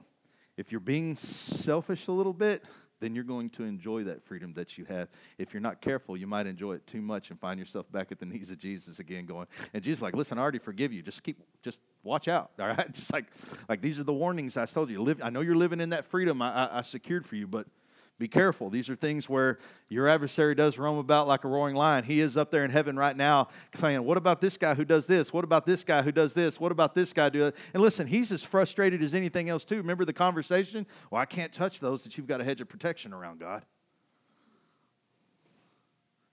[0.57, 2.63] if you're being selfish a little bit,
[2.99, 5.09] then you're going to enjoy that freedom that you have.
[5.37, 8.19] If you're not careful, you might enjoy it too much and find yourself back at
[8.19, 11.01] the knees of Jesus again, going, and Jesus like, listen, I already forgive you.
[11.01, 12.51] Just keep, just watch out.
[12.59, 13.25] All right, just like,
[13.67, 15.01] like these are the warnings I told you.
[15.01, 15.21] Live.
[15.23, 17.67] I know you're living in that freedom I, I, I secured for you, but
[18.17, 18.69] be careful.
[18.69, 22.05] These are things where your adversary does roam about like a roaring lion.
[22.05, 23.49] He is up there in heaven right now
[23.79, 25.33] saying, What about this guy who does this?
[25.33, 26.57] What about this guy who does this?
[26.57, 27.55] What about this guy do it?
[27.73, 29.77] And listen, he's as frustrated as anything else, too.
[29.77, 30.85] Remember the conversation?
[31.11, 33.65] Well, I can't touch those that you've got a hedge of protection around, God.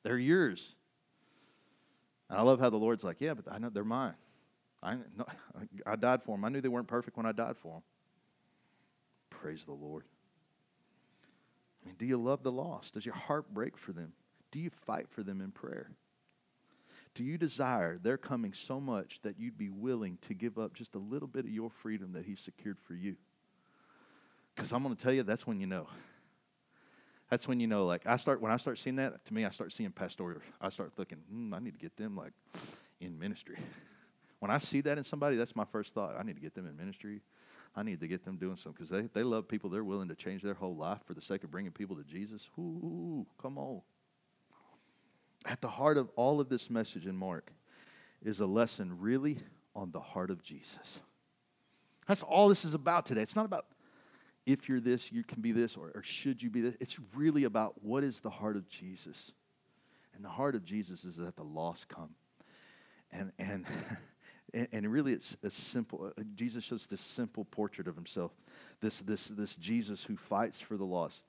[0.05, 0.77] They're yours.
[2.31, 4.15] And I love how the Lord's like, Yeah, but I know they're mine.
[4.85, 5.27] I, no,
[5.87, 6.45] I died for them.
[6.45, 7.83] I knew they weren't perfect when I died for them.
[9.31, 10.05] Praise the Lord.
[11.83, 12.95] I mean, do you love the lost?
[12.95, 14.13] Does your heart break for them?
[14.51, 15.91] Do you fight for them in prayer?
[17.15, 20.95] Do you desire their coming so much that you'd be willing to give up just
[20.95, 23.17] a little bit of your freedom that He secured for you?
[24.55, 25.89] Because I'm going to tell you, that's when you know.
[27.31, 27.87] That's when you know.
[27.87, 29.25] Like I start when I start seeing that.
[29.27, 30.41] To me, I start seeing pastoral.
[30.61, 32.33] I start thinking, mm, I need to get them like
[33.01, 33.57] in ministry.
[34.39, 36.15] When I see that in somebody, that's my first thought.
[36.19, 37.23] I need to get them in ministry.
[37.75, 39.71] I need to get them doing something because they, they love people.
[39.71, 42.49] They're willing to change their whole life for the sake of bringing people to Jesus.
[42.59, 43.81] Ooh, come on.
[45.47, 47.51] At the heart of all of this message in Mark
[48.23, 49.39] is a lesson really
[49.75, 51.01] on the heart of Jesus.
[52.07, 53.23] That's all this is about today.
[53.23, 53.67] It's not about
[54.45, 56.75] if you're this, you can be this, or, or should you be this.
[56.81, 59.33] It's really about what is the heart of Jesus.
[60.15, 62.11] And the heart of Jesus is that the lost come.
[63.13, 63.67] And, and
[64.55, 66.13] And, and really, it's a simple.
[66.17, 68.33] Uh, Jesus shows this simple portrait of himself.
[68.81, 71.25] This, this, this Jesus who fights for the lost,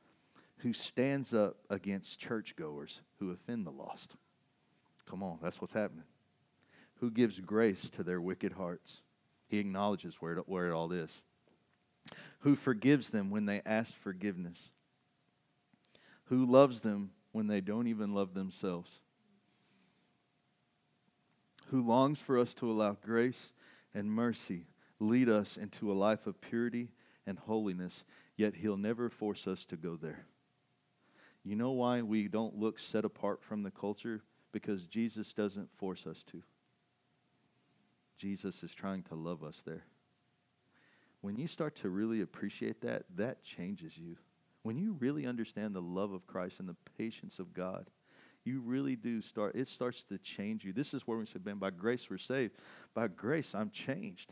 [0.57, 4.15] who stands up against churchgoers who offend the lost.
[5.05, 6.05] Come on, that's what's happening.
[6.95, 9.01] Who gives grace to their wicked hearts.
[9.47, 11.21] He acknowledges where where it all is.
[12.39, 14.71] Who forgives them when they ask forgiveness.
[16.25, 18.99] Who loves them when they don't even love themselves
[21.69, 23.52] who longs for us to allow grace
[23.93, 24.67] and mercy
[24.99, 26.89] lead us into a life of purity
[27.26, 28.04] and holiness,
[28.36, 30.26] yet he'll never force us to go there.
[31.43, 34.21] You know why we don't look set apart from the culture?
[34.52, 36.41] Because Jesus doesn't force us to.
[38.17, 39.84] Jesus is trying to love us there.
[41.21, 44.17] When you start to really appreciate that, that changes you.
[44.62, 47.89] When you really understand the love of Christ and the patience of God,
[48.45, 50.73] you really do start, it starts to change you.
[50.73, 52.53] This is where we said, man, by grace we're saved.
[52.93, 54.32] By grace I'm changed.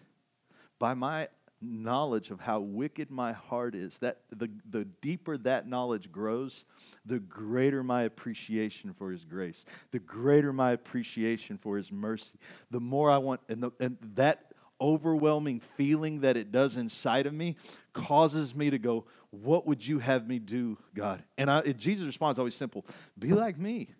[0.80, 1.28] By my
[1.62, 6.65] knowledge of how wicked my heart is, that the, the deeper that knowledge grows,
[7.06, 12.38] the greater my appreciation for his grace, the greater my appreciation for his mercy.
[12.71, 17.34] The more I want, and, the, and that overwhelming feeling that it does inside of
[17.34, 17.56] me
[17.93, 21.24] causes me to go, What would you have me do, God?
[21.38, 22.86] And I, Jesus' response always simple
[23.17, 23.91] Be like me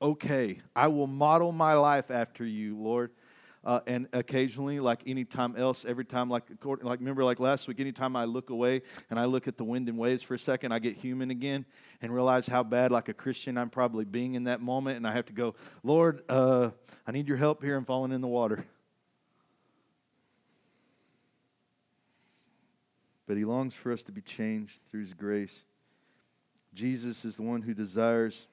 [0.00, 0.60] okay.
[0.74, 3.10] I will model my life after you, Lord.
[3.66, 7.80] Uh, and occasionally, like any time else, every time, like like remember, like last week,
[7.80, 10.70] anytime I look away and I look at the wind and waves for a second,
[10.70, 11.64] I get human again
[12.00, 15.12] and realize how bad, like a Christian, I'm probably being in that moment, and I
[15.14, 16.70] have to go, Lord, uh,
[17.08, 17.76] I need your help here.
[17.76, 18.64] I'm falling in the water.
[23.26, 25.64] But He longs for us to be changed through His grace.
[26.72, 28.46] Jesus is the one who desires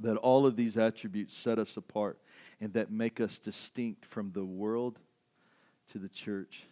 [0.00, 2.18] that all of these attributes set us apart
[2.60, 4.98] and that make us distinct from the world
[5.92, 6.64] to the church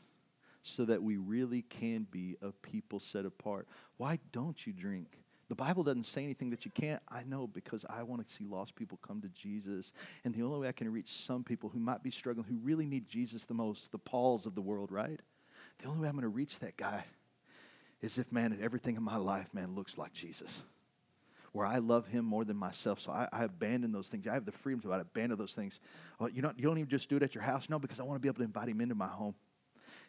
[0.62, 3.66] so that we really can be a people set apart.
[3.96, 5.18] Why don't you drink?
[5.48, 7.02] The Bible doesn't say anything that you can't.
[7.08, 9.92] I know because I want to see lost people come to Jesus.
[10.24, 12.86] And the only way I can reach some people who might be struggling, who really
[12.86, 15.20] need Jesus the most, the Pauls of the world, right?
[15.78, 17.04] The only way I'm going to reach that guy
[18.00, 20.62] is if, man, everything in my life, man, looks like Jesus
[21.52, 23.00] where I love him more than myself.
[23.00, 24.26] So I, I abandon those things.
[24.26, 25.80] I have the freedom to abandon those things.
[26.18, 27.68] Oh, you, don't, you don't even just do it at your house.
[27.68, 29.34] No, because I want to be able to invite him into my home,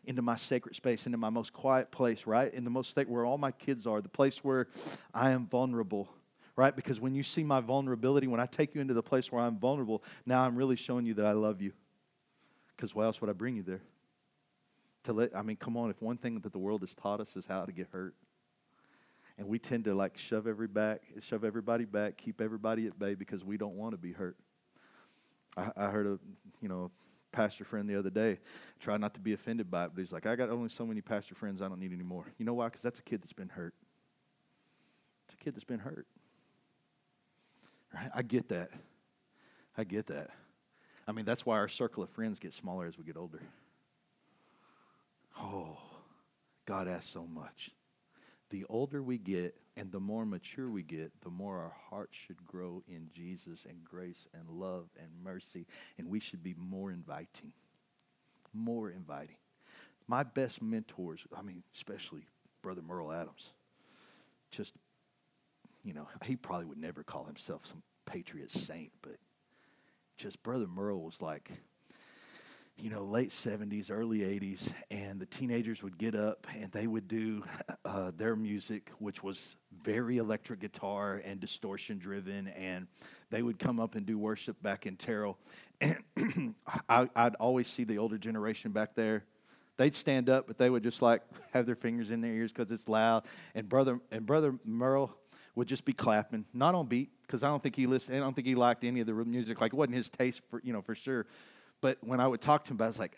[0.05, 2.53] into my sacred space, into my most quiet place, right?
[2.53, 4.67] In the most state where all my kids are, the place where
[5.13, 6.07] I am vulnerable,
[6.55, 6.73] right?
[6.73, 9.57] Because when you see my vulnerability, when I take you into the place where I'm
[9.57, 11.73] vulnerable, now I'm really showing you that I love you.
[12.75, 13.81] Because why else would I bring you there?
[15.05, 17.35] To let, I mean, come on, if one thing that the world has taught us
[17.35, 18.15] is how to get hurt,
[19.37, 23.15] and we tend to like shove every back, shove everybody back, keep everybody at bay
[23.15, 24.37] because we don't want to be hurt.
[25.57, 26.19] I, I heard a,
[26.61, 26.91] you know,
[27.31, 28.39] pastor friend the other day
[28.79, 31.01] try not to be offended by it, but he's like, I got only so many
[31.01, 32.25] pastor friends, I don't need any more.
[32.37, 32.67] You know why?
[32.67, 33.73] Because that's a kid that's been hurt.
[35.27, 36.05] It's a kid that's been hurt.
[37.93, 38.09] Right?
[38.13, 38.69] I get that.
[39.77, 40.29] I get that.
[41.07, 43.41] I mean, that's why our circle of friends gets smaller as we get older.
[45.39, 45.77] Oh,
[46.65, 47.71] God asks so much.
[48.53, 52.45] The older we get and the more mature we get, the more our hearts should
[52.45, 55.65] grow in Jesus and grace and love and mercy,
[55.97, 57.51] and we should be more inviting.
[58.53, 59.37] More inviting.
[60.07, 62.27] My best mentors, I mean, especially
[62.61, 63.53] Brother Merle Adams,
[64.51, 64.73] just,
[65.83, 69.15] you know, he probably would never call himself some patriot saint, but
[70.15, 71.49] just Brother Merle was like,
[72.77, 77.07] you know, late 70s, early 80s, and the teenagers would get up and they would
[77.07, 77.43] do
[77.85, 82.87] uh, their music, which was very electric guitar and distortion driven, and
[83.29, 85.37] they would come up and do worship back in Terrell.
[85.81, 85.97] And
[86.89, 89.23] I, I'd always see the older generation back there.
[89.77, 91.21] They'd stand up, but they would just like
[91.53, 93.23] have their fingers in their ears because it's loud.
[93.55, 95.15] And brother and brother Merle
[95.55, 98.17] would just be clapping, not on beat, because I don't think he listened.
[98.17, 99.61] I don't think he liked any of the music.
[99.61, 101.27] Like it wasn't his taste for you know for sure.
[101.83, 103.17] But when I would talk to him about it, I was like,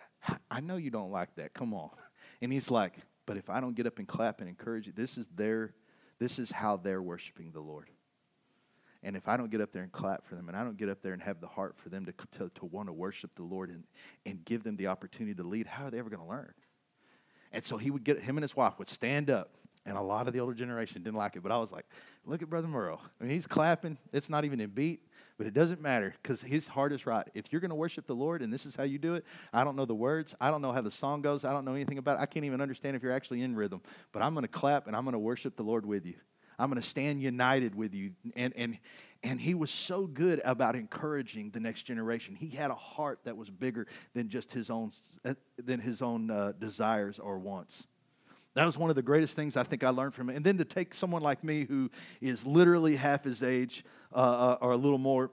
[0.50, 1.54] I know you don't like that.
[1.54, 1.92] Come on.
[2.42, 5.18] And he's like, but if I don't get up and clap and encourage you, this
[5.18, 5.74] is their,
[6.20, 7.90] this is how they're worshiping the Lord.
[9.04, 10.90] And if I don't get up there and clap for them, and I don't get
[10.90, 13.44] up there and have the heart for them to, to, to want to worship the
[13.44, 13.86] Lord and,
[14.26, 16.54] and give them the opportunity to lead, how are they ever going to learn?
[17.54, 19.56] And so he would get, him and his wife would stand up
[19.86, 21.44] and a lot of the older generation didn't like it.
[21.44, 21.86] But I was like,
[22.26, 23.00] look at Brother Merle.
[23.22, 23.98] I mean, he's clapping.
[24.12, 25.02] It's not even in beat,
[25.38, 27.28] but it doesn't matter because his heart is right.
[27.34, 29.64] If you're going to worship the Lord and this is how you do it, I
[29.64, 30.34] don't know the words.
[30.40, 31.44] I don't know how the song goes.
[31.44, 32.22] I don't know anything about it.
[32.22, 33.82] I can't even understand if you're actually in rhythm.
[34.12, 36.16] But I'm going to clap and I'm going to worship the Lord with you.
[36.58, 38.12] I'm going to stand united with you.
[38.36, 38.78] And, and,
[39.24, 42.36] and he was so good about encouraging the next generation.
[42.36, 44.94] He had a heart that was bigger than just his own,
[45.58, 47.88] than his own uh, desires or wants.
[48.56, 50.38] That was one of the greatest things I think I learned from it.
[50.38, 51.92] And then to take someone like me who
[52.22, 53.84] is literally half his age
[54.14, 55.30] uh, uh, or a little more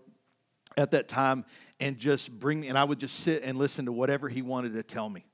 [0.76, 1.44] at that time
[1.78, 4.74] and just bring me, and I would just sit and listen to whatever he wanted
[4.74, 5.24] to tell me.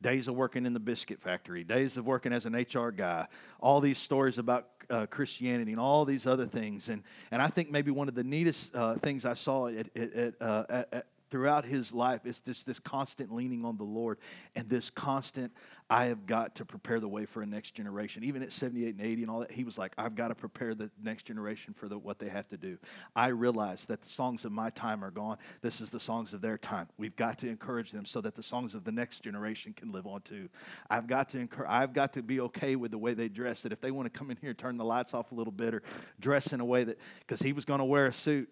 [0.00, 3.26] Days of working in the biscuit factory, days of working as an HR guy,
[3.60, 6.88] all these stories about uh, Christianity and all these other things.
[6.88, 10.34] And, and I think maybe one of the neatest uh, things I saw at, at,
[10.40, 14.18] uh, at, throughout his life it's this, this constant leaning on the Lord
[14.54, 15.50] and this constant,
[15.88, 18.22] I have got to prepare the way for a next generation.
[18.22, 20.74] Even at 78 and 80 and all that, he was like, I've got to prepare
[20.74, 22.76] the next generation for the, what they have to do.
[23.16, 25.38] I realize that the songs of my time are gone.
[25.62, 26.88] This is the songs of their time.
[26.98, 30.06] We've got to encourage them so that the songs of the next generation can live
[30.06, 30.50] on too.
[30.90, 33.62] I've got to encourage, I've got to be okay with the way they dress.
[33.62, 35.72] That if they want to come in here, turn the lights off a little bit
[35.72, 35.82] or
[36.20, 38.50] dress in a way that, because he was going to wear a suit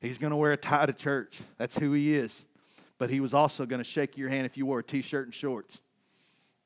[0.00, 1.38] He's going to wear a tie to church.
[1.58, 2.44] That's who he is.
[2.98, 5.26] But he was also going to shake your hand if you wore a t shirt
[5.26, 5.80] and shorts.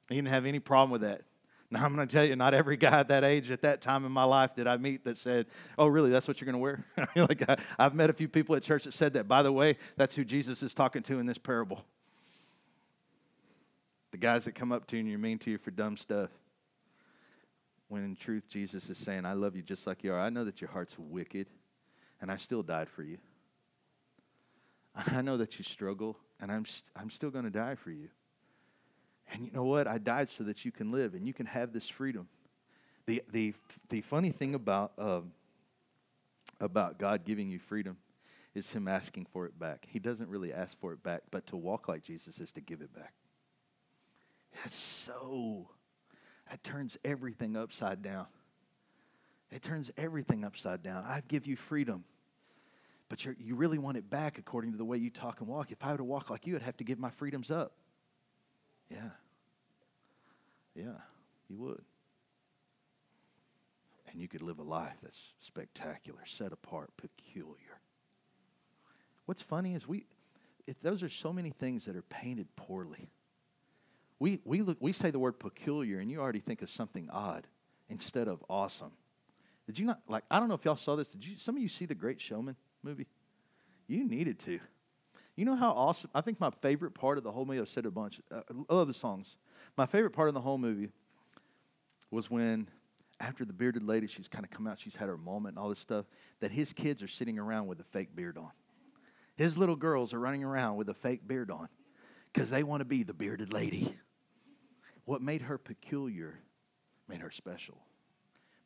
[0.08, 1.22] He didn't have any problem with that.
[1.72, 4.04] Now, I'm going to tell you, not every guy at that age, at that time
[4.04, 5.46] in my life, did I meet that said,
[5.78, 6.10] Oh, really?
[6.10, 6.84] That's what you're going to wear?
[7.28, 9.28] like, I, I've met a few people at church that said that.
[9.28, 11.84] By the way, that's who Jesus is talking to in this parable.
[14.10, 16.30] The guys that come up to you and you're mean to you for dumb stuff.
[17.88, 20.20] When in truth, Jesus is saying, I love you just like you are.
[20.20, 21.46] I know that your heart's wicked
[22.20, 23.18] and I still died for you.
[24.94, 28.08] I know that you struggle, and I'm, st- I'm still going to die for you.
[29.32, 29.86] And you know what?
[29.86, 32.28] I died so that you can live and you can have this freedom.
[33.06, 33.54] The, the,
[33.88, 35.20] the funny thing about, uh,
[36.60, 37.96] about God giving you freedom
[38.54, 39.86] is Him asking for it back.
[39.88, 42.80] He doesn't really ask for it back, but to walk like Jesus is to give
[42.80, 43.12] it back.
[44.56, 45.68] That's so,
[46.50, 48.26] that turns everything upside down.
[49.50, 51.04] It turns everything upside down.
[51.04, 52.04] I give you freedom.
[53.08, 55.72] But you really want it back according to the way you talk and walk.
[55.72, 57.72] If I were to walk like you, I'd have to give my freedoms up.
[58.88, 59.10] Yeah.
[60.76, 60.98] Yeah,
[61.48, 61.82] you would.
[64.12, 67.80] And you could live a life that's spectacular, set apart, peculiar.
[69.26, 70.06] What's funny is we,
[70.82, 73.10] those are so many things that are painted poorly.
[74.20, 77.46] We, we, look, we say the word peculiar, and you already think of something odd
[77.88, 78.92] instead of awesome.
[79.70, 80.24] Did you not like?
[80.28, 81.06] I don't know if y'all saw this.
[81.06, 81.36] Did you?
[81.38, 83.06] Some of you see the Great Showman movie?
[83.86, 84.58] You needed to.
[85.36, 86.10] You know how awesome?
[86.12, 87.60] I think my favorite part of the whole movie.
[87.60, 88.20] I've said a bunch.
[88.34, 89.36] Uh, I love the songs.
[89.76, 90.88] My favorite part of the whole movie
[92.10, 92.66] was when,
[93.20, 94.80] after the bearded lady, she's kind of come out.
[94.80, 96.04] She's had her moment and all this stuff.
[96.40, 98.50] That his kids are sitting around with a fake beard on.
[99.36, 101.68] His little girls are running around with a fake beard on
[102.32, 103.96] because they want to be the bearded lady.
[105.04, 106.40] What made her peculiar
[107.08, 107.78] made her special.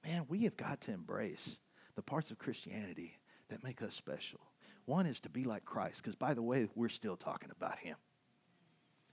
[0.05, 1.59] Man, we have got to embrace
[1.96, 4.40] the parts of Christianity that make us special.
[4.84, 7.96] One is to be like Christ, because by the way, we're still talking about him.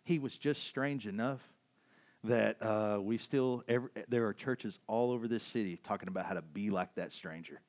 [0.04, 1.40] He was just strange enough
[2.24, 6.34] that uh, we still, every, there are churches all over this city talking about how
[6.34, 7.62] to be like that stranger.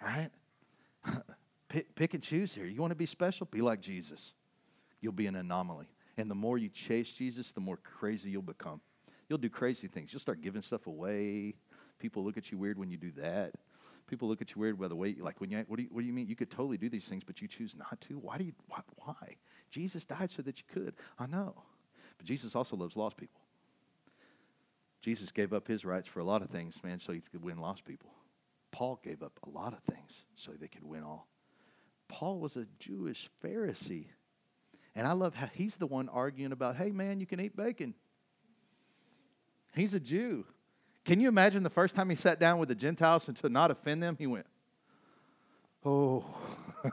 [0.00, 0.30] Right?
[1.68, 2.66] pick, pick and choose here.
[2.66, 3.46] You want to be special?
[3.50, 4.34] Be like Jesus.
[5.00, 5.86] You'll be an anomaly.
[6.16, 8.80] And the more you chase Jesus, the more crazy you'll become.
[9.28, 10.12] You'll do crazy things.
[10.12, 11.56] You'll start giving stuff away.
[11.98, 13.52] People look at you weird when you do that.
[14.06, 16.02] People look at you weird by the way, like when you, what do you, what
[16.02, 16.28] do you mean?
[16.28, 18.14] You could totally do these things, but you choose not to.
[18.14, 18.52] Why do you?
[18.68, 18.80] Why?
[18.96, 19.36] why?
[19.70, 20.94] Jesus died so that you could.
[21.18, 21.54] I know,
[22.16, 23.40] but Jesus also loves lost people.
[25.02, 27.58] Jesus gave up his rights for a lot of things, man, so he could win
[27.58, 28.10] lost people.
[28.72, 31.28] Paul gave up a lot of things so they could win all.
[32.08, 34.06] Paul was a Jewish Pharisee.
[34.94, 37.94] And I love how he's the one arguing about, hey, man, you can eat bacon.
[39.74, 40.46] He's a Jew.
[41.06, 43.70] Can you imagine the first time he sat down with the Gentiles and to not
[43.70, 44.44] offend them, he went,
[45.84, 46.24] oh,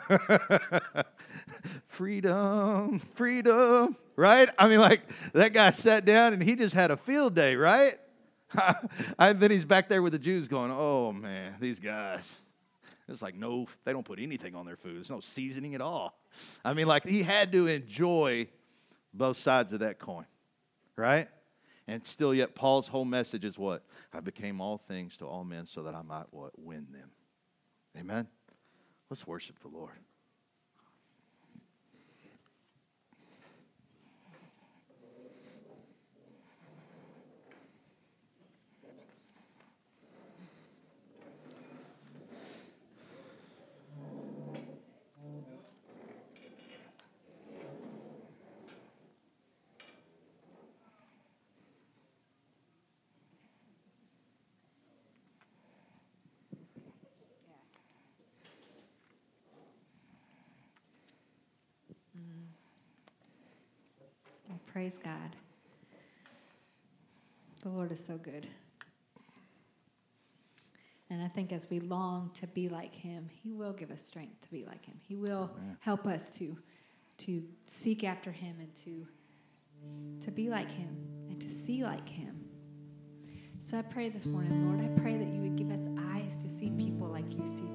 [1.88, 4.50] freedom, freedom, right?
[4.60, 5.02] I mean, like
[5.34, 7.96] that guy sat down and he just had a field day, right?
[9.18, 12.42] and then he's back there with the Jews going, oh man, these guys.
[13.10, 14.96] It's like, no, they don't put anything on their food.
[14.96, 16.18] There's no seasoning at all.
[16.64, 18.48] I mean, like, he had to enjoy
[19.14, 20.26] both sides of that coin,
[20.96, 21.28] right?
[21.88, 23.84] And still, yet, Paul's whole message is what?
[24.14, 26.58] I became all things to all men so that I might what?
[26.58, 27.10] Win them.
[27.98, 28.28] Amen?
[29.10, 29.92] Let's worship the Lord.
[64.84, 65.38] Praise God.
[67.62, 68.46] The Lord is so good.
[71.10, 74.42] And I think as we long to be like him, he will give us strength
[74.42, 75.00] to be like him.
[75.08, 75.78] He will Amen.
[75.80, 76.58] help us to
[77.20, 79.08] to seek after him and to
[80.20, 80.98] to be like him
[81.30, 82.44] and to see like him.
[83.60, 86.50] So I pray this morning, Lord, I pray that you would give us eyes to
[86.60, 87.73] see people like you see